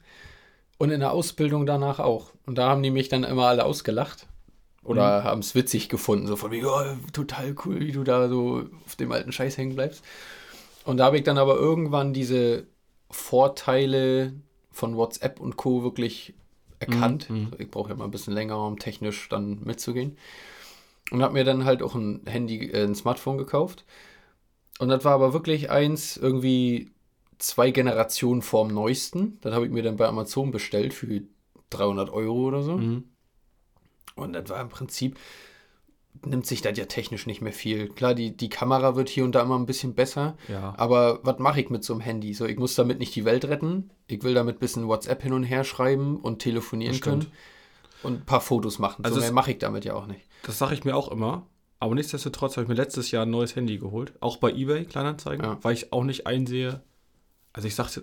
[0.79, 2.31] Und in der Ausbildung danach auch.
[2.45, 4.27] Und da haben die mich dann immer alle ausgelacht.
[4.85, 6.81] Oder haben es witzig gefunden, so von wegen, oh,
[7.13, 10.05] total cool, wie du da so auf dem alten Scheiß hängen bleibst.
[10.85, 12.69] Und da habe ich dann aber irgendwann diese
[13.11, 14.33] Vorteile
[14.71, 15.83] von WhatsApp und Co.
[15.83, 16.35] wirklich
[16.79, 17.29] erkannt.
[17.29, 17.53] Mhm, mhm.
[17.59, 20.17] Ich brauche ja mal ein bisschen länger, um technisch dann mitzugehen.
[21.11, 23.85] Und habe mir dann halt auch ein Handy, äh, ein Smartphone gekauft.
[24.79, 26.91] Und das war aber wirklich eins, irgendwie
[27.39, 29.39] zwei Generationen vorm neuesten.
[29.41, 31.23] Das habe ich mir dann bei Amazon bestellt für
[31.71, 32.77] 300 Euro oder so.
[32.77, 33.05] Mhm.
[34.15, 35.19] Und das war im Prinzip,
[36.25, 37.89] nimmt sich das ja technisch nicht mehr viel.
[37.89, 40.37] Klar, die, die Kamera wird hier und da immer ein bisschen besser.
[40.49, 40.75] Ja.
[40.79, 42.33] Aber was mache ich mit so einem Handy?
[42.35, 43.91] So, ich muss damit nicht die Welt retten.
[44.07, 47.27] Ich will damit ein bisschen WhatsApp hin und her schreiben und telefonieren können.
[48.03, 49.05] Und ein paar Fotos machen.
[49.05, 50.23] Also so mehr mache ich damit ja auch nicht.
[50.45, 51.47] Das sage ich mir auch immer.
[51.79, 54.15] Aber nichtsdestotrotz habe ich mir letztes Jahr ein neues Handy geholt.
[54.21, 55.59] Auch bei eBay, Kleinanzeigen, Ja.
[55.63, 56.83] weil ich auch nicht einsehe.
[57.57, 58.01] Also ich sag's,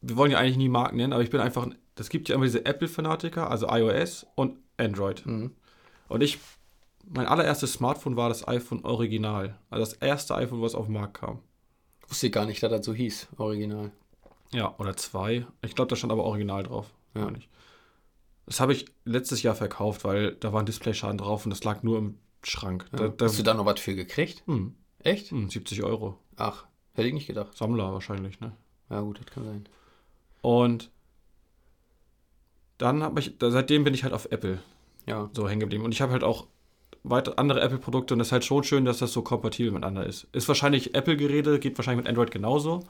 [0.00, 2.34] wir wollen ja eigentlich nie Marken nennen, aber ich bin einfach ein das gibt ja
[2.34, 5.24] immer diese Apple-Fanatiker, also iOS und Android.
[5.26, 5.52] Mhm.
[6.08, 6.38] Und ich,
[7.06, 9.58] mein allererstes Smartphone war das iPhone Original.
[9.70, 11.40] Also das erste iPhone, was auf den Markt kam.
[12.08, 13.92] Wusste ich gar nicht, dass das so hieß, original.
[14.52, 15.46] Ja, oder zwei.
[15.62, 16.92] Ich glaube, da stand aber Original drauf.
[17.14, 17.30] Ja.
[17.36, 17.48] ich.
[18.46, 21.82] Das habe ich letztes Jahr verkauft, weil da war ein Displayschaden drauf und das lag
[21.82, 22.86] nur im Schrank.
[22.92, 22.98] Ja.
[22.98, 24.42] Da, da, Hast du da noch was für gekriegt?
[24.46, 25.30] hm, Echt?
[25.30, 26.18] hm, 70 Euro.
[26.36, 27.56] Ach, hätte ich nicht gedacht.
[27.56, 28.52] Sammler wahrscheinlich, ne?
[28.90, 29.64] Ja, gut, das kann sein.
[30.42, 30.90] Und
[32.78, 34.58] dann habe ich, seitdem bin ich halt auf Apple
[35.06, 35.30] Ja.
[35.32, 35.84] so hängen geblieben.
[35.84, 36.46] Und ich habe halt auch
[37.02, 40.26] weiter andere Apple-Produkte und es ist halt schon schön, dass das so kompatibel miteinander ist.
[40.32, 42.84] Ist wahrscheinlich Apple-Geräte, geht wahrscheinlich mit Android genauso.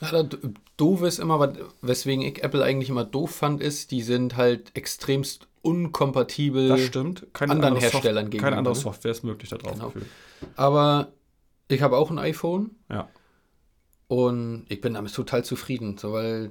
[0.00, 0.38] Ja, das
[0.76, 5.48] Doofe ist immer, weswegen ich Apple eigentlich immer doof fand, ist, die sind halt extremst
[5.62, 6.68] unkompatibel.
[6.68, 7.26] Das stimmt.
[7.32, 8.80] Keine anderen andere Herstellern Keine gegenüber, andere ne?
[8.80, 9.72] Software ist möglich da drauf.
[9.72, 9.92] Genau.
[10.54, 11.08] Aber
[11.68, 13.08] ich habe auch ein iPhone Ja.
[14.08, 16.50] Und ich bin damit total zufrieden, so weil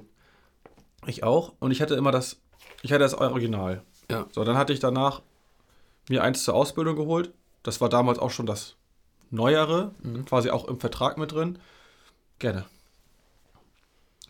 [1.06, 1.52] Ich auch.
[1.60, 2.38] Und ich hatte immer das,
[2.82, 3.82] ich hatte das Original.
[4.10, 4.26] Ja.
[4.32, 5.22] So, dann hatte ich danach
[6.08, 7.32] mir eins zur Ausbildung geholt.
[7.62, 8.74] Das war damals auch schon das
[9.30, 10.24] Neuere, Mhm.
[10.24, 11.58] quasi auch im Vertrag mit drin.
[12.38, 12.64] Gerne.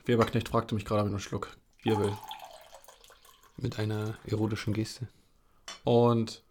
[0.04, 2.12] Weberknecht fragte mich gerade mit einem Schluck will.
[3.58, 5.08] mit einer erotischen Geste.
[5.84, 6.42] Und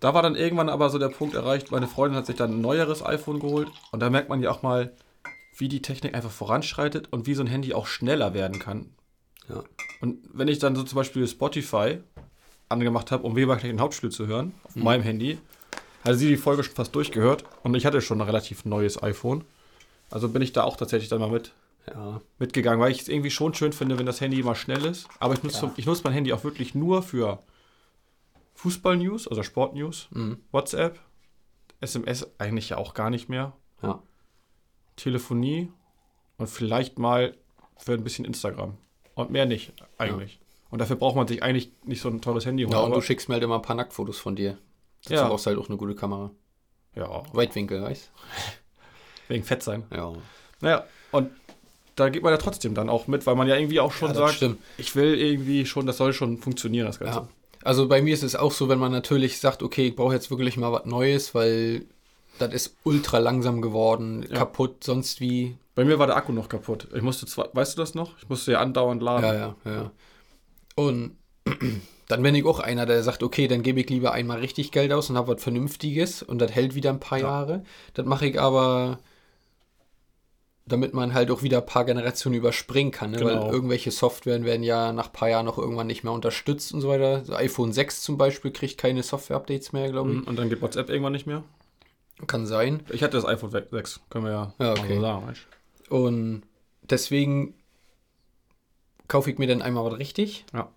[0.00, 2.60] da war dann irgendwann aber so der Punkt erreicht, meine Freundin hat sich dann ein
[2.60, 4.92] neueres iPhone geholt und da merkt man ja auch mal,
[5.56, 8.90] wie die Technik einfach voranschreitet und wie so ein Handy auch schneller werden kann.
[9.48, 9.62] Ja.
[10.00, 11.98] Und wenn ich dann so zum Beispiel Spotify
[12.68, 14.82] angemacht habe, um Weberknecht den Hauptspiel zu hören, auf Mhm.
[14.82, 15.38] meinem Handy,
[16.04, 19.44] hatte sie die Folge schon fast durchgehört und ich hatte schon ein relativ neues iPhone.
[20.10, 21.52] Also bin ich da auch tatsächlich dann mal mit
[21.88, 22.20] Ja.
[22.40, 25.06] mitgegangen, weil ich es irgendwie schon schön finde, wenn das Handy mal schnell ist.
[25.20, 25.72] Aber ich nutze, Ja.
[25.76, 27.38] ich nutze mein Handy auch wirklich nur für
[28.54, 30.38] Fußball-News, also Sport-News, Mhm.
[30.52, 30.98] WhatsApp,
[31.80, 34.02] SMS eigentlich ja auch gar nicht mehr, Ja.
[34.96, 35.70] Telefonie
[36.38, 37.34] und vielleicht mal
[37.76, 38.74] für ein bisschen Instagram.
[39.14, 40.38] Und mehr nicht, eigentlich.
[40.70, 42.72] Und dafür braucht man sich eigentlich nicht so ein teures Handy holen.
[42.72, 44.58] ja, und du schickst mir halt immer ein paar Nacktfotos von dir.
[45.04, 45.28] Dazu Ja.
[45.28, 46.30] brauchst du halt auch eine gute Kamera.
[46.94, 48.10] ja, Weitwinkel, weißt
[49.28, 49.84] wegen Fett sein.
[49.94, 50.12] Ja.
[50.60, 51.30] Naja, und
[51.94, 54.14] da geht man ja trotzdem dann auch mit, weil man ja irgendwie auch schon Ja,
[54.14, 54.58] sagt, stimmt.
[54.76, 57.20] ich will irgendwie schon, das soll schon funktionieren, das Ganze.
[57.20, 57.28] Ja.
[57.62, 60.30] Also bei mir ist es auch so, wenn man natürlich sagt, okay, ich brauche jetzt
[60.30, 61.86] wirklich mal was Neues, weil
[62.38, 64.36] das ist ultra langsam geworden, Ja.
[64.38, 65.56] kaputt, sonst wie.
[65.74, 66.88] Bei mir war der Akku noch kaputt.
[66.94, 68.16] Ich musste zwar, weißt du das noch?
[68.18, 69.24] Ich musste ja andauernd laden.
[69.24, 69.90] Ja, ja, ja.
[70.74, 71.16] Und
[72.08, 74.92] dann bin ich auch einer, der sagt, okay, dann gebe ich lieber einmal richtig Geld
[74.92, 77.24] aus und habe was Vernünftiges und das hält wieder ein paar Ja.
[77.26, 77.64] Jahre.
[77.94, 78.98] Das mache ich aber,
[80.66, 83.18] damit man halt auch wieder ein paar Generationen überspringen kann, ne?
[83.18, 83.44] Genau.
[83.46, 86.80] weil irgendwelche Softwaren werden ja nach ein paar Jahren noch irgendwann nicht mehr unterstützt und
[86.80, 87.24] so weiter.
[87.24, 90.16] So iPhone 6 zum Beispiel kriegt keine Software-Updates mehr, glaube ich.
[90.18, 91.44] Mhm, Und dann geht WhatsApp irgendwann nicht mehr.
[92.26, 92.82] Kann sein.
[92.90, 94.94] Ich hatte das iPhone 6, können wir ja, Ja, mal okay.
[94.96, 95.26] so sagen.
[95.26, 95.46] weißt
[95.90, 96.42] Und
[96.82, 97.54] deswegen
[99.08, 100.44] kaufe ich mir dann einmal was richtig.
[100.52, 100.70] Ja.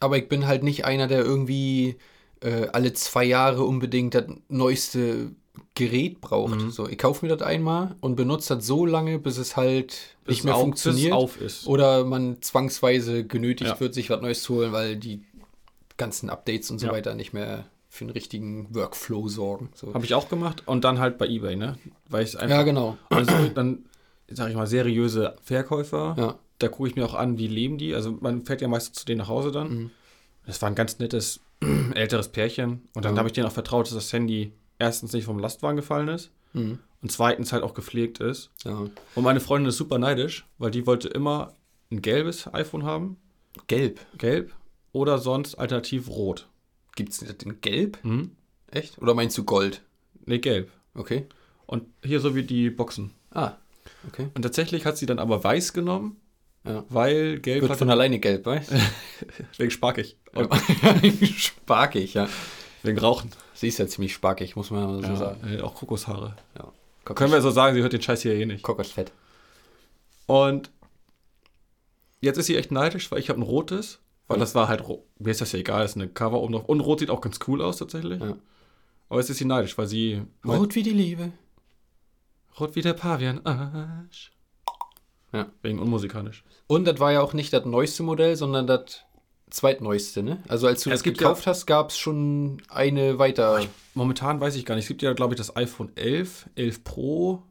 [0.00, 1.96] Aber ich bin halt nicht einer, der irgendwie
[2.40, 5.32] äh, alle zwei Jahre unbedingt das neueste
[5.74, 6.54] Gerät braucht.
[6.54, 6.70] Mhm.
[6.70, 10.36] So, ich kaufe mir das einmal und benutze das so lange, bis es halt Bis
[10.36, 11.12] nicht mehr auf- funktioniert.
[11.12, 11.66] Auf ist.
[11.66, 13.80] Oder man zwangsweise genötigt Ja.
[13.80, 15.24] wird, sich was Neues zu holen, weil die
[15.96, 16.92] ganzen Updates und so Ja.
[16.92, 19.70] weiter nicht mehr für einen richtigen Workflow sorgen.
[19.74, 19.94] So.
[19.94, 20.62] Habe ich auch gemacht.
[20.66, 21.78] Und dann halt bei Ebay, ne?
[22.08, 22.56] Weil ich es einfach.
[22.56, 22.98] Ja, genau.
[23.10, 23.84] Also dann,
[24.30, 26.14] sag ich mal, seriöse Verkäufer.
[26.18, 26.38] Ja.
[26.58, 27.94] Da gucke ich mir auch an, wie leben die.
[27.94, 29.68] Also man fährt ja meistens zu denen nach Hause dann.
[29.70, 29.90] Mhm.
[30.46, 31.40] Das war ein ganz nettes
[31.94, 32.82] älteres Pärchen.
[32.94, 33.18] Und dann Ja.
[33.18, 36.78] habe ich denen auch vertraut, dass das Handy erstens nicht vom Lastwagen gefallen ist Mhm.
[37.02, 38.50] und zweitens halt auch gepflegt ist.
[38.64, 38.86] Ja.
[39.14, 41.52] Und meine Freundin ist super neidisch, weil die wollte immer
[41.90, 43.16] ein gelbes iPhone haben,
[43.66, 44.00] Gelb.
[44.18, 44.52] gelb
[44.92, 46.48] oder sonst alternativ rot.
[46.98, 47.98] Gibt es in Gelb?
[48.02, 48.32] Mhm.
[48.72, 48.98] Echt?
[48.98, 49.82] Oder meinst du Gold?
[50.26, 50.68] Nee, gelb.
[50.94, 51.26] Okay.
[51.64, 53.12] Und hier so wie die Boxen.
[53.30, 53.52] Ah,
[54.08, 54.26] okay.
[54.34, 56.16] Und tatsächlich hat sie dann aber weiß genommen,
[56.64, 56.84] Ja.
[56.88, 58.72] weil gelb Wird hat von alleine gelb, weißt
[59.58, 60.16] wegen sparkig.
[60.32, 60.48] Du?
[61.36, 62.28] sparkig, ja.
[62.82, 63.30] wegen Rauchen.
[63.54, 65.48] Sie ist ja ziemlich sparkig, muss man so Ja, sagen.
[65.48, 66.34] äh, auch Kokoshaare.
[66.58, 66.72] Ja.
[67.14, 68.64] Können wir so sagen, sie hört den Scheiß hier eh nicht.
[68.64, 69.12] Kokosfett.
[70.26, 70.72] Und
[72.20, 74.84] jetzt ist sie echt neidisch, weil ich habe ein rotes, weil das war halt,
[75.18, 76.66] mir ist das ja egal, ist eine Cover oben drauf.
[76.66, 78.20] Und rot sieht auch ganz cool aus tatsächlich.
[78.20, 78.36] Ja.
[79.08, 81.32] Aber jetzt ist sie neidisch, weil sie Rot wie die Liebe.
[82.60, 83.44] rot wie der Pavian.
[83.44, 84.32] Arsch.
[85.32, 85.46] Ja.
[85.62, 86.44] Wegen unmusikalisch.
[86.66, 89.02] Und das war ja auch nicht das neueste Modell, sondern das
[89.50, 90.42] zweitneueste, ne?
[90.46, 93.62] Also als du Es das gekauft hast, gab es schon eine weiter.
[93.94, 94.84] Momentan weiß ich gar nicht.
[94.84, 97.42] Es gibt ja, glaube ich, das iPhone 11, 11 Pro.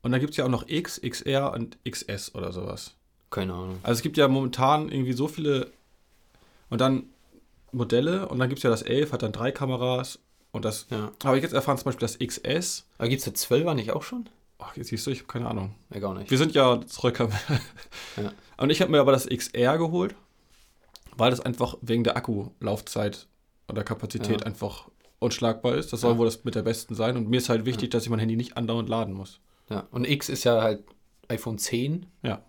[0.00, 2.94] Und dann gibt es ja auch noch X, XR und XS oder sowas.
[3.30, 3.78] Keine Ahnung.
[3.82, 5.70] Also es gibt ja momentan irgendwie so viele
[6.72, 7.04] und dann
[7.70, 10.18] Modelle und dann gibt es ja das 11, hat dann drei Kameras
[10.50, 11.10] und das Ja.
[11.24, 12.86] habe ich jetzt erfahren, zum Beispiel das XS.
[12.98, 14.28] Aber gibt es das 12er nicht auch schon?
[14.58, 15.74] Ach, jetzt siehst du, ich habe keine Ahnung.
[15.92, 16.30] Ja, gar nicht.
[16.30, 17.20] Wir sind ja zurück.
[17.20, 17.30] am-
[18.16, 18.32] Ja.
[18.58, 20.14] Und ich habe mir aber das XR geholt,
[21.16, 23.26] weil das einfach wegen der Akkulaufzeit
[23.68, 24.46] oder Kapazität Ja.
[24.46, 25.92] einfach unschlagbar ist.
[25.92, 26.18] Das soll Ja.
[26.18, 27.16] wohl das mit der besten sein.
[27.16, 29.40] Und mir ist halt wichtig, dass ich mein Handy nicht andauernd laden muss.
[29.70, 29.86] Ja.
[29.90, 30.84] Und X ist ja halt
[31.28, 32.06] iPhone 10.
[32.22, 32.42] Ja,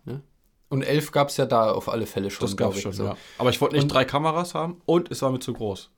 [0.73, 2.47] Und 11 gab es ja da auf alle Fälle schon.
[2.47, 3.03] das gab's ich, schon, so.
[3.05, 3.17] ja.
[3.37, 5.89] Aber ich wollte nicht Und- drei Kameras haben und es war mir zu groß.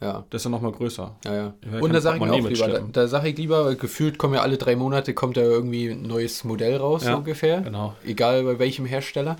[0.00, 1.14] Ja, Das ist ja nochmal größer.
[1.24, 1.54] ja, ja.
[1.80, 4.40] Und da sage ich mir auch lieber, da, da sage ich lieber, gefühlt kommen ja
[4.40, 7.60] alle drei Monate kommt ja irgendwie ein neues Modell raus, Ja, so ungefähr.
[7.60, 7.94] Genau.
[8.04, 9.36] Egal bei welchem Hersteller.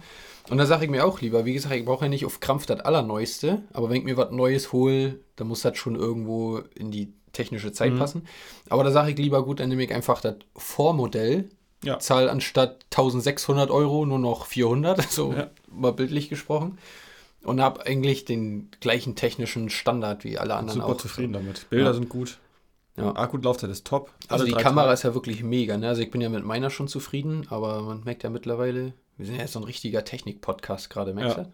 [0.51, 2.67] Und da sage ich mir auch lieber, wie gesagt, ich brauche ja nicht auf Krampf
[2.67, 6.91] das Allerneueste, aber wenn ich mir was Neues hole, dann muss das schon irgendwo in
[6.91, 7.99] die technische Zeit Mhm.
[7.99, 8.27] passen.
[8.69, 11.49] Aber da sage ich lieber, gut, dann nehme ich einfach das Vormodell,
[11.85, 11.99] Ja.
[11.99, 15.51] zahl anstatt 1600 Euro nur noch 400, so Ja.
[15.71, 16.79] mal bildlich gesprochen.
[17.45, 20.97] Und habe eigentlich den gleichen technischen Standard wie alle anderen Super auch.
[20.97, 21.69] zufrieden damit.
[21.71, 21.95] Bilder Ja.
[21.95, 22.39] sind gut.
[22.97, 23.17] Ja.
[23.17, 24.11] Akkulaufzeit ist top.
[24.29, 24.95] Also die Kamera Tage.
[24.95, 25.89] ist ja wirklich mega, ne?
[25.89, 29.35] Also ich bin ja mit meiner schon zufrieden, aber man merkt ja mittlerweile, wir sind
[29.37, 31.43] ja jetzt so ein richtiger Technik-Podcast gerade, merkst Ja.
[31.45, 31.53] du?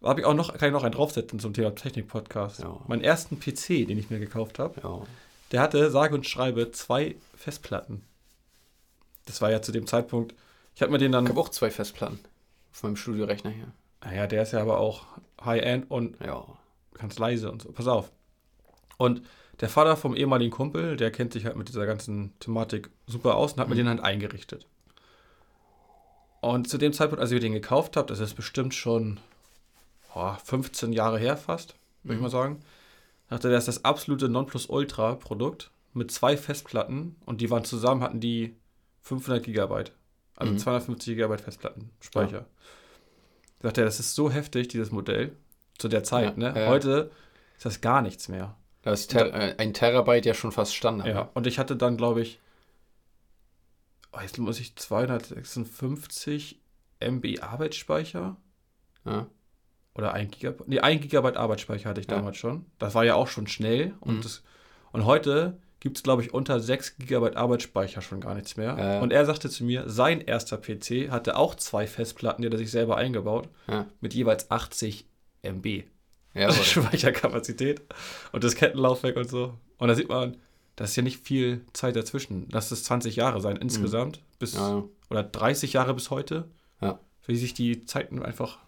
[0.00, 2.60] Da habe ich auch noch, kann ich noch einen draufsetzen zum Thema Technik-Podcast.
[2.60, 2.76] Ja.
[2.88, 5.02] Meinen ersten PC, den ich mir gekauft habe, Ja.
[5.52, 8.02] der hatte, sage und schreibe, zwei Festplatten.
[9.26, 10.34] Das war ja zu dem Zeitpunkt,
[10.74, 12.18] ich habe mir den Ich dann, habe auch zwei Festplatten
[12.72, 13.68] auf meinem Studiorechner hier.
[14.04, 15.04] naja, der ist ja aber auch
[15.44, 16.44] High-End und Ja.
[16.94, 17.72] ganz leise und so.
[17.72, 18.10] Pass auf.
[18.96, 19.22] Und
[19.60, 23.52] der Vater vom ehemaligen Kumpel, der kennt sich halt mit dieser ganzen Thematik super aus
[23.54, 23.78] und hat mir Mhm.
[23.78, 24.66] den halt eingerichtet.
[26.40, 29.18] Und zu dem Zeitpunkt, als ich mir den gekauft habe, das ist bestimmt schon
[30.14, 32.22] boah, 15 Jahre her fast, würde ich Mhm.
[32.24, 32.60] mal sagen,
[33.28, 38.54] dachte, der ist das absolute Nonplusultra-Produkt mit zwei Festplatten und die waren zusammen, hatten die
[39.06, 39.92] 500 Gigabyte.
[40.34, 40.58] Also Mhm.
[40.58, 42.46] 250 Gigabyte Festplattenspeicher.
[43.60, 45.34] Da dachte er, das ist so heftig, dieses Modell,
[45.78, 46.36] zu der Zeit.
[46.36, 46.60] Ja, ne?
[46.60, 46.68] ja.
[46.68, 47.10] Heute
[47.56, 48.56] ist das gar nichts mehr.
[48.82, 51.08] Da ist Ter äh, ein Terabyte ja schon fast Standard.
[51.08, 51.30] Ja.
[51.34, 52.38] Und ich hatte dann, glaube ich,
[54.12, 56.60] oh, jetzt muss ich 256
[57.00, 58.36] MB Arbeitsspeicher
[59.04, 59.26] Ja.
[59.94, 60.68] oder 1 Gigabyte.
[60.68, 62.16] Nee, 1 Gigabyte Arbeitsspeicher hatte ich Ja.
[62.16, 62.66] damals schon.
[62.78, 63.94] Das war ja auch schon schnell.
[64.00, 64.22] Und, Mhm.
[64.22, 64.42] das,
[64.92, 68.76] und heute gibt es, glaube ich, unter 6 Gigabyte Arbeitsspeicher schon gar nichts mehr.
[68.76, 69.00] Ja.
[69.00, 72.58] Und er sagte zu mir, sein erster PC hatte auch zwei Festplatten, die hat er
[72.58, 73.86] sich selber eingebaut, Ja.
[74.00, 75.06] mit jeweils 80
[75.42, 75.84] MB.
[76.34, 77.82] Ja, Also Speicherkapazität
[78.32, 79.54] und das Kettenlaufwerk und so.
[79.78, 80.36] Und da sieht man,
[80.74, 82.48] da ist ja nicht viel Zeit dazwischen.
[82.50, 84.60] Lass es 20 Jahre sein insgesamt, bis Mhm.
[84.60, 84.84] ja, ja.
[85.10, 86.48] oder 30 Jahre bis heute,
[86.80, 86.98] Ja.
[87.26, 88.58] wie sich die Zeiten einfach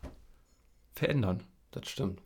[0.95, 1.43] verändern.
[1.73, 2.21] das stimmt.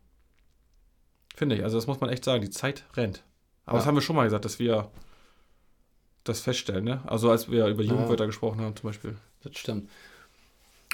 [1.34, 1.64] Finde ich.
[1.64, 3.24] Also das muss man echt sagen, die Zeit rennt.
[3.64, 3.78] Aber Ja.
[3.80, 4.90] das haben wir schon mal gesagt, dass wir
[6.24, 7.02] das feststellen, ne?
[7.06, 7.90] Also als wir über Ja.
[7.92, 9.16] Jugendwörter gesprochen haben zum Beispiel.
[9.42, 9.88] Das stimmt.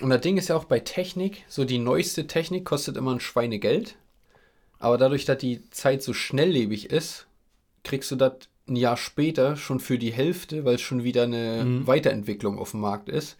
[0.01, 3.21] Und das Ding ist ja auch bei Technik, so die neueste Technik kostet immer ein
[3.21, 3.97] Schweinegeld.
[4.79, 7.27] Aber dadurch, dass die Zeit so schnelllebig ist,
[7.83, 8.35] kriegst du das
[8.69, 11.87] ein Jahr später schon für die Hälfte, weil es schon wieder eine Mhm.
[11.87, 13.37] Weiterentwicklung auf dem Markt ist.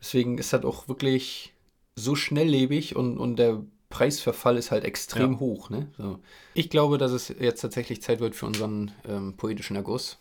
[0.00, 1.52] Deswegen ist das auch wirklich
[1.94, 5.38] so schnelllebig und, und der Preisverfall ist halt extrem Ja.
[5.40, 5.68] hoch.
[5.68, 5.88] Ne?
[5.98, 6.20] So.
[6.54, 10.18] Ich glaube, dass es jetzt tatsächlich Zeit wird für unseren ähm, poetischen Erguss.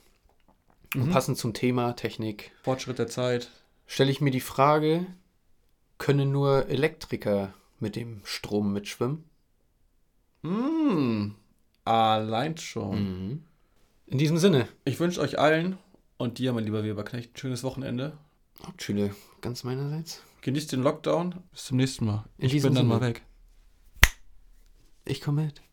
[0.95, 1.09] Und Mhm.
[1.11, 3.51] passend zum Thema Technik Fortschritt der Zeit.
[3.85, 5.05] stelle ich mir die Frage,
[5.99, 9.23] können nur Elektriker mit dem Strom mitschwimmen?
[10.41, 11.31] Mmh,
[11.85, 13.43] allein schon.
[14.07, 15.77] In diesem Sinne, Ich wünsche euch allen
[16.17, 18.17] und dir, mein lieber Weberknecht, ein schönes Wochenende.
[18.63, 20.23] oh, Tschüle, ganz meinerseits.
[20.41, 21.35] Genießt den Lockdown.
[21.51, 22.25] Bis zum nächsten Mal.
[22.37, 22.87] In ich bin dann Sinne.
[22.87, 23.21] mal weg.
[25.09, 25.68] Ich komme mit.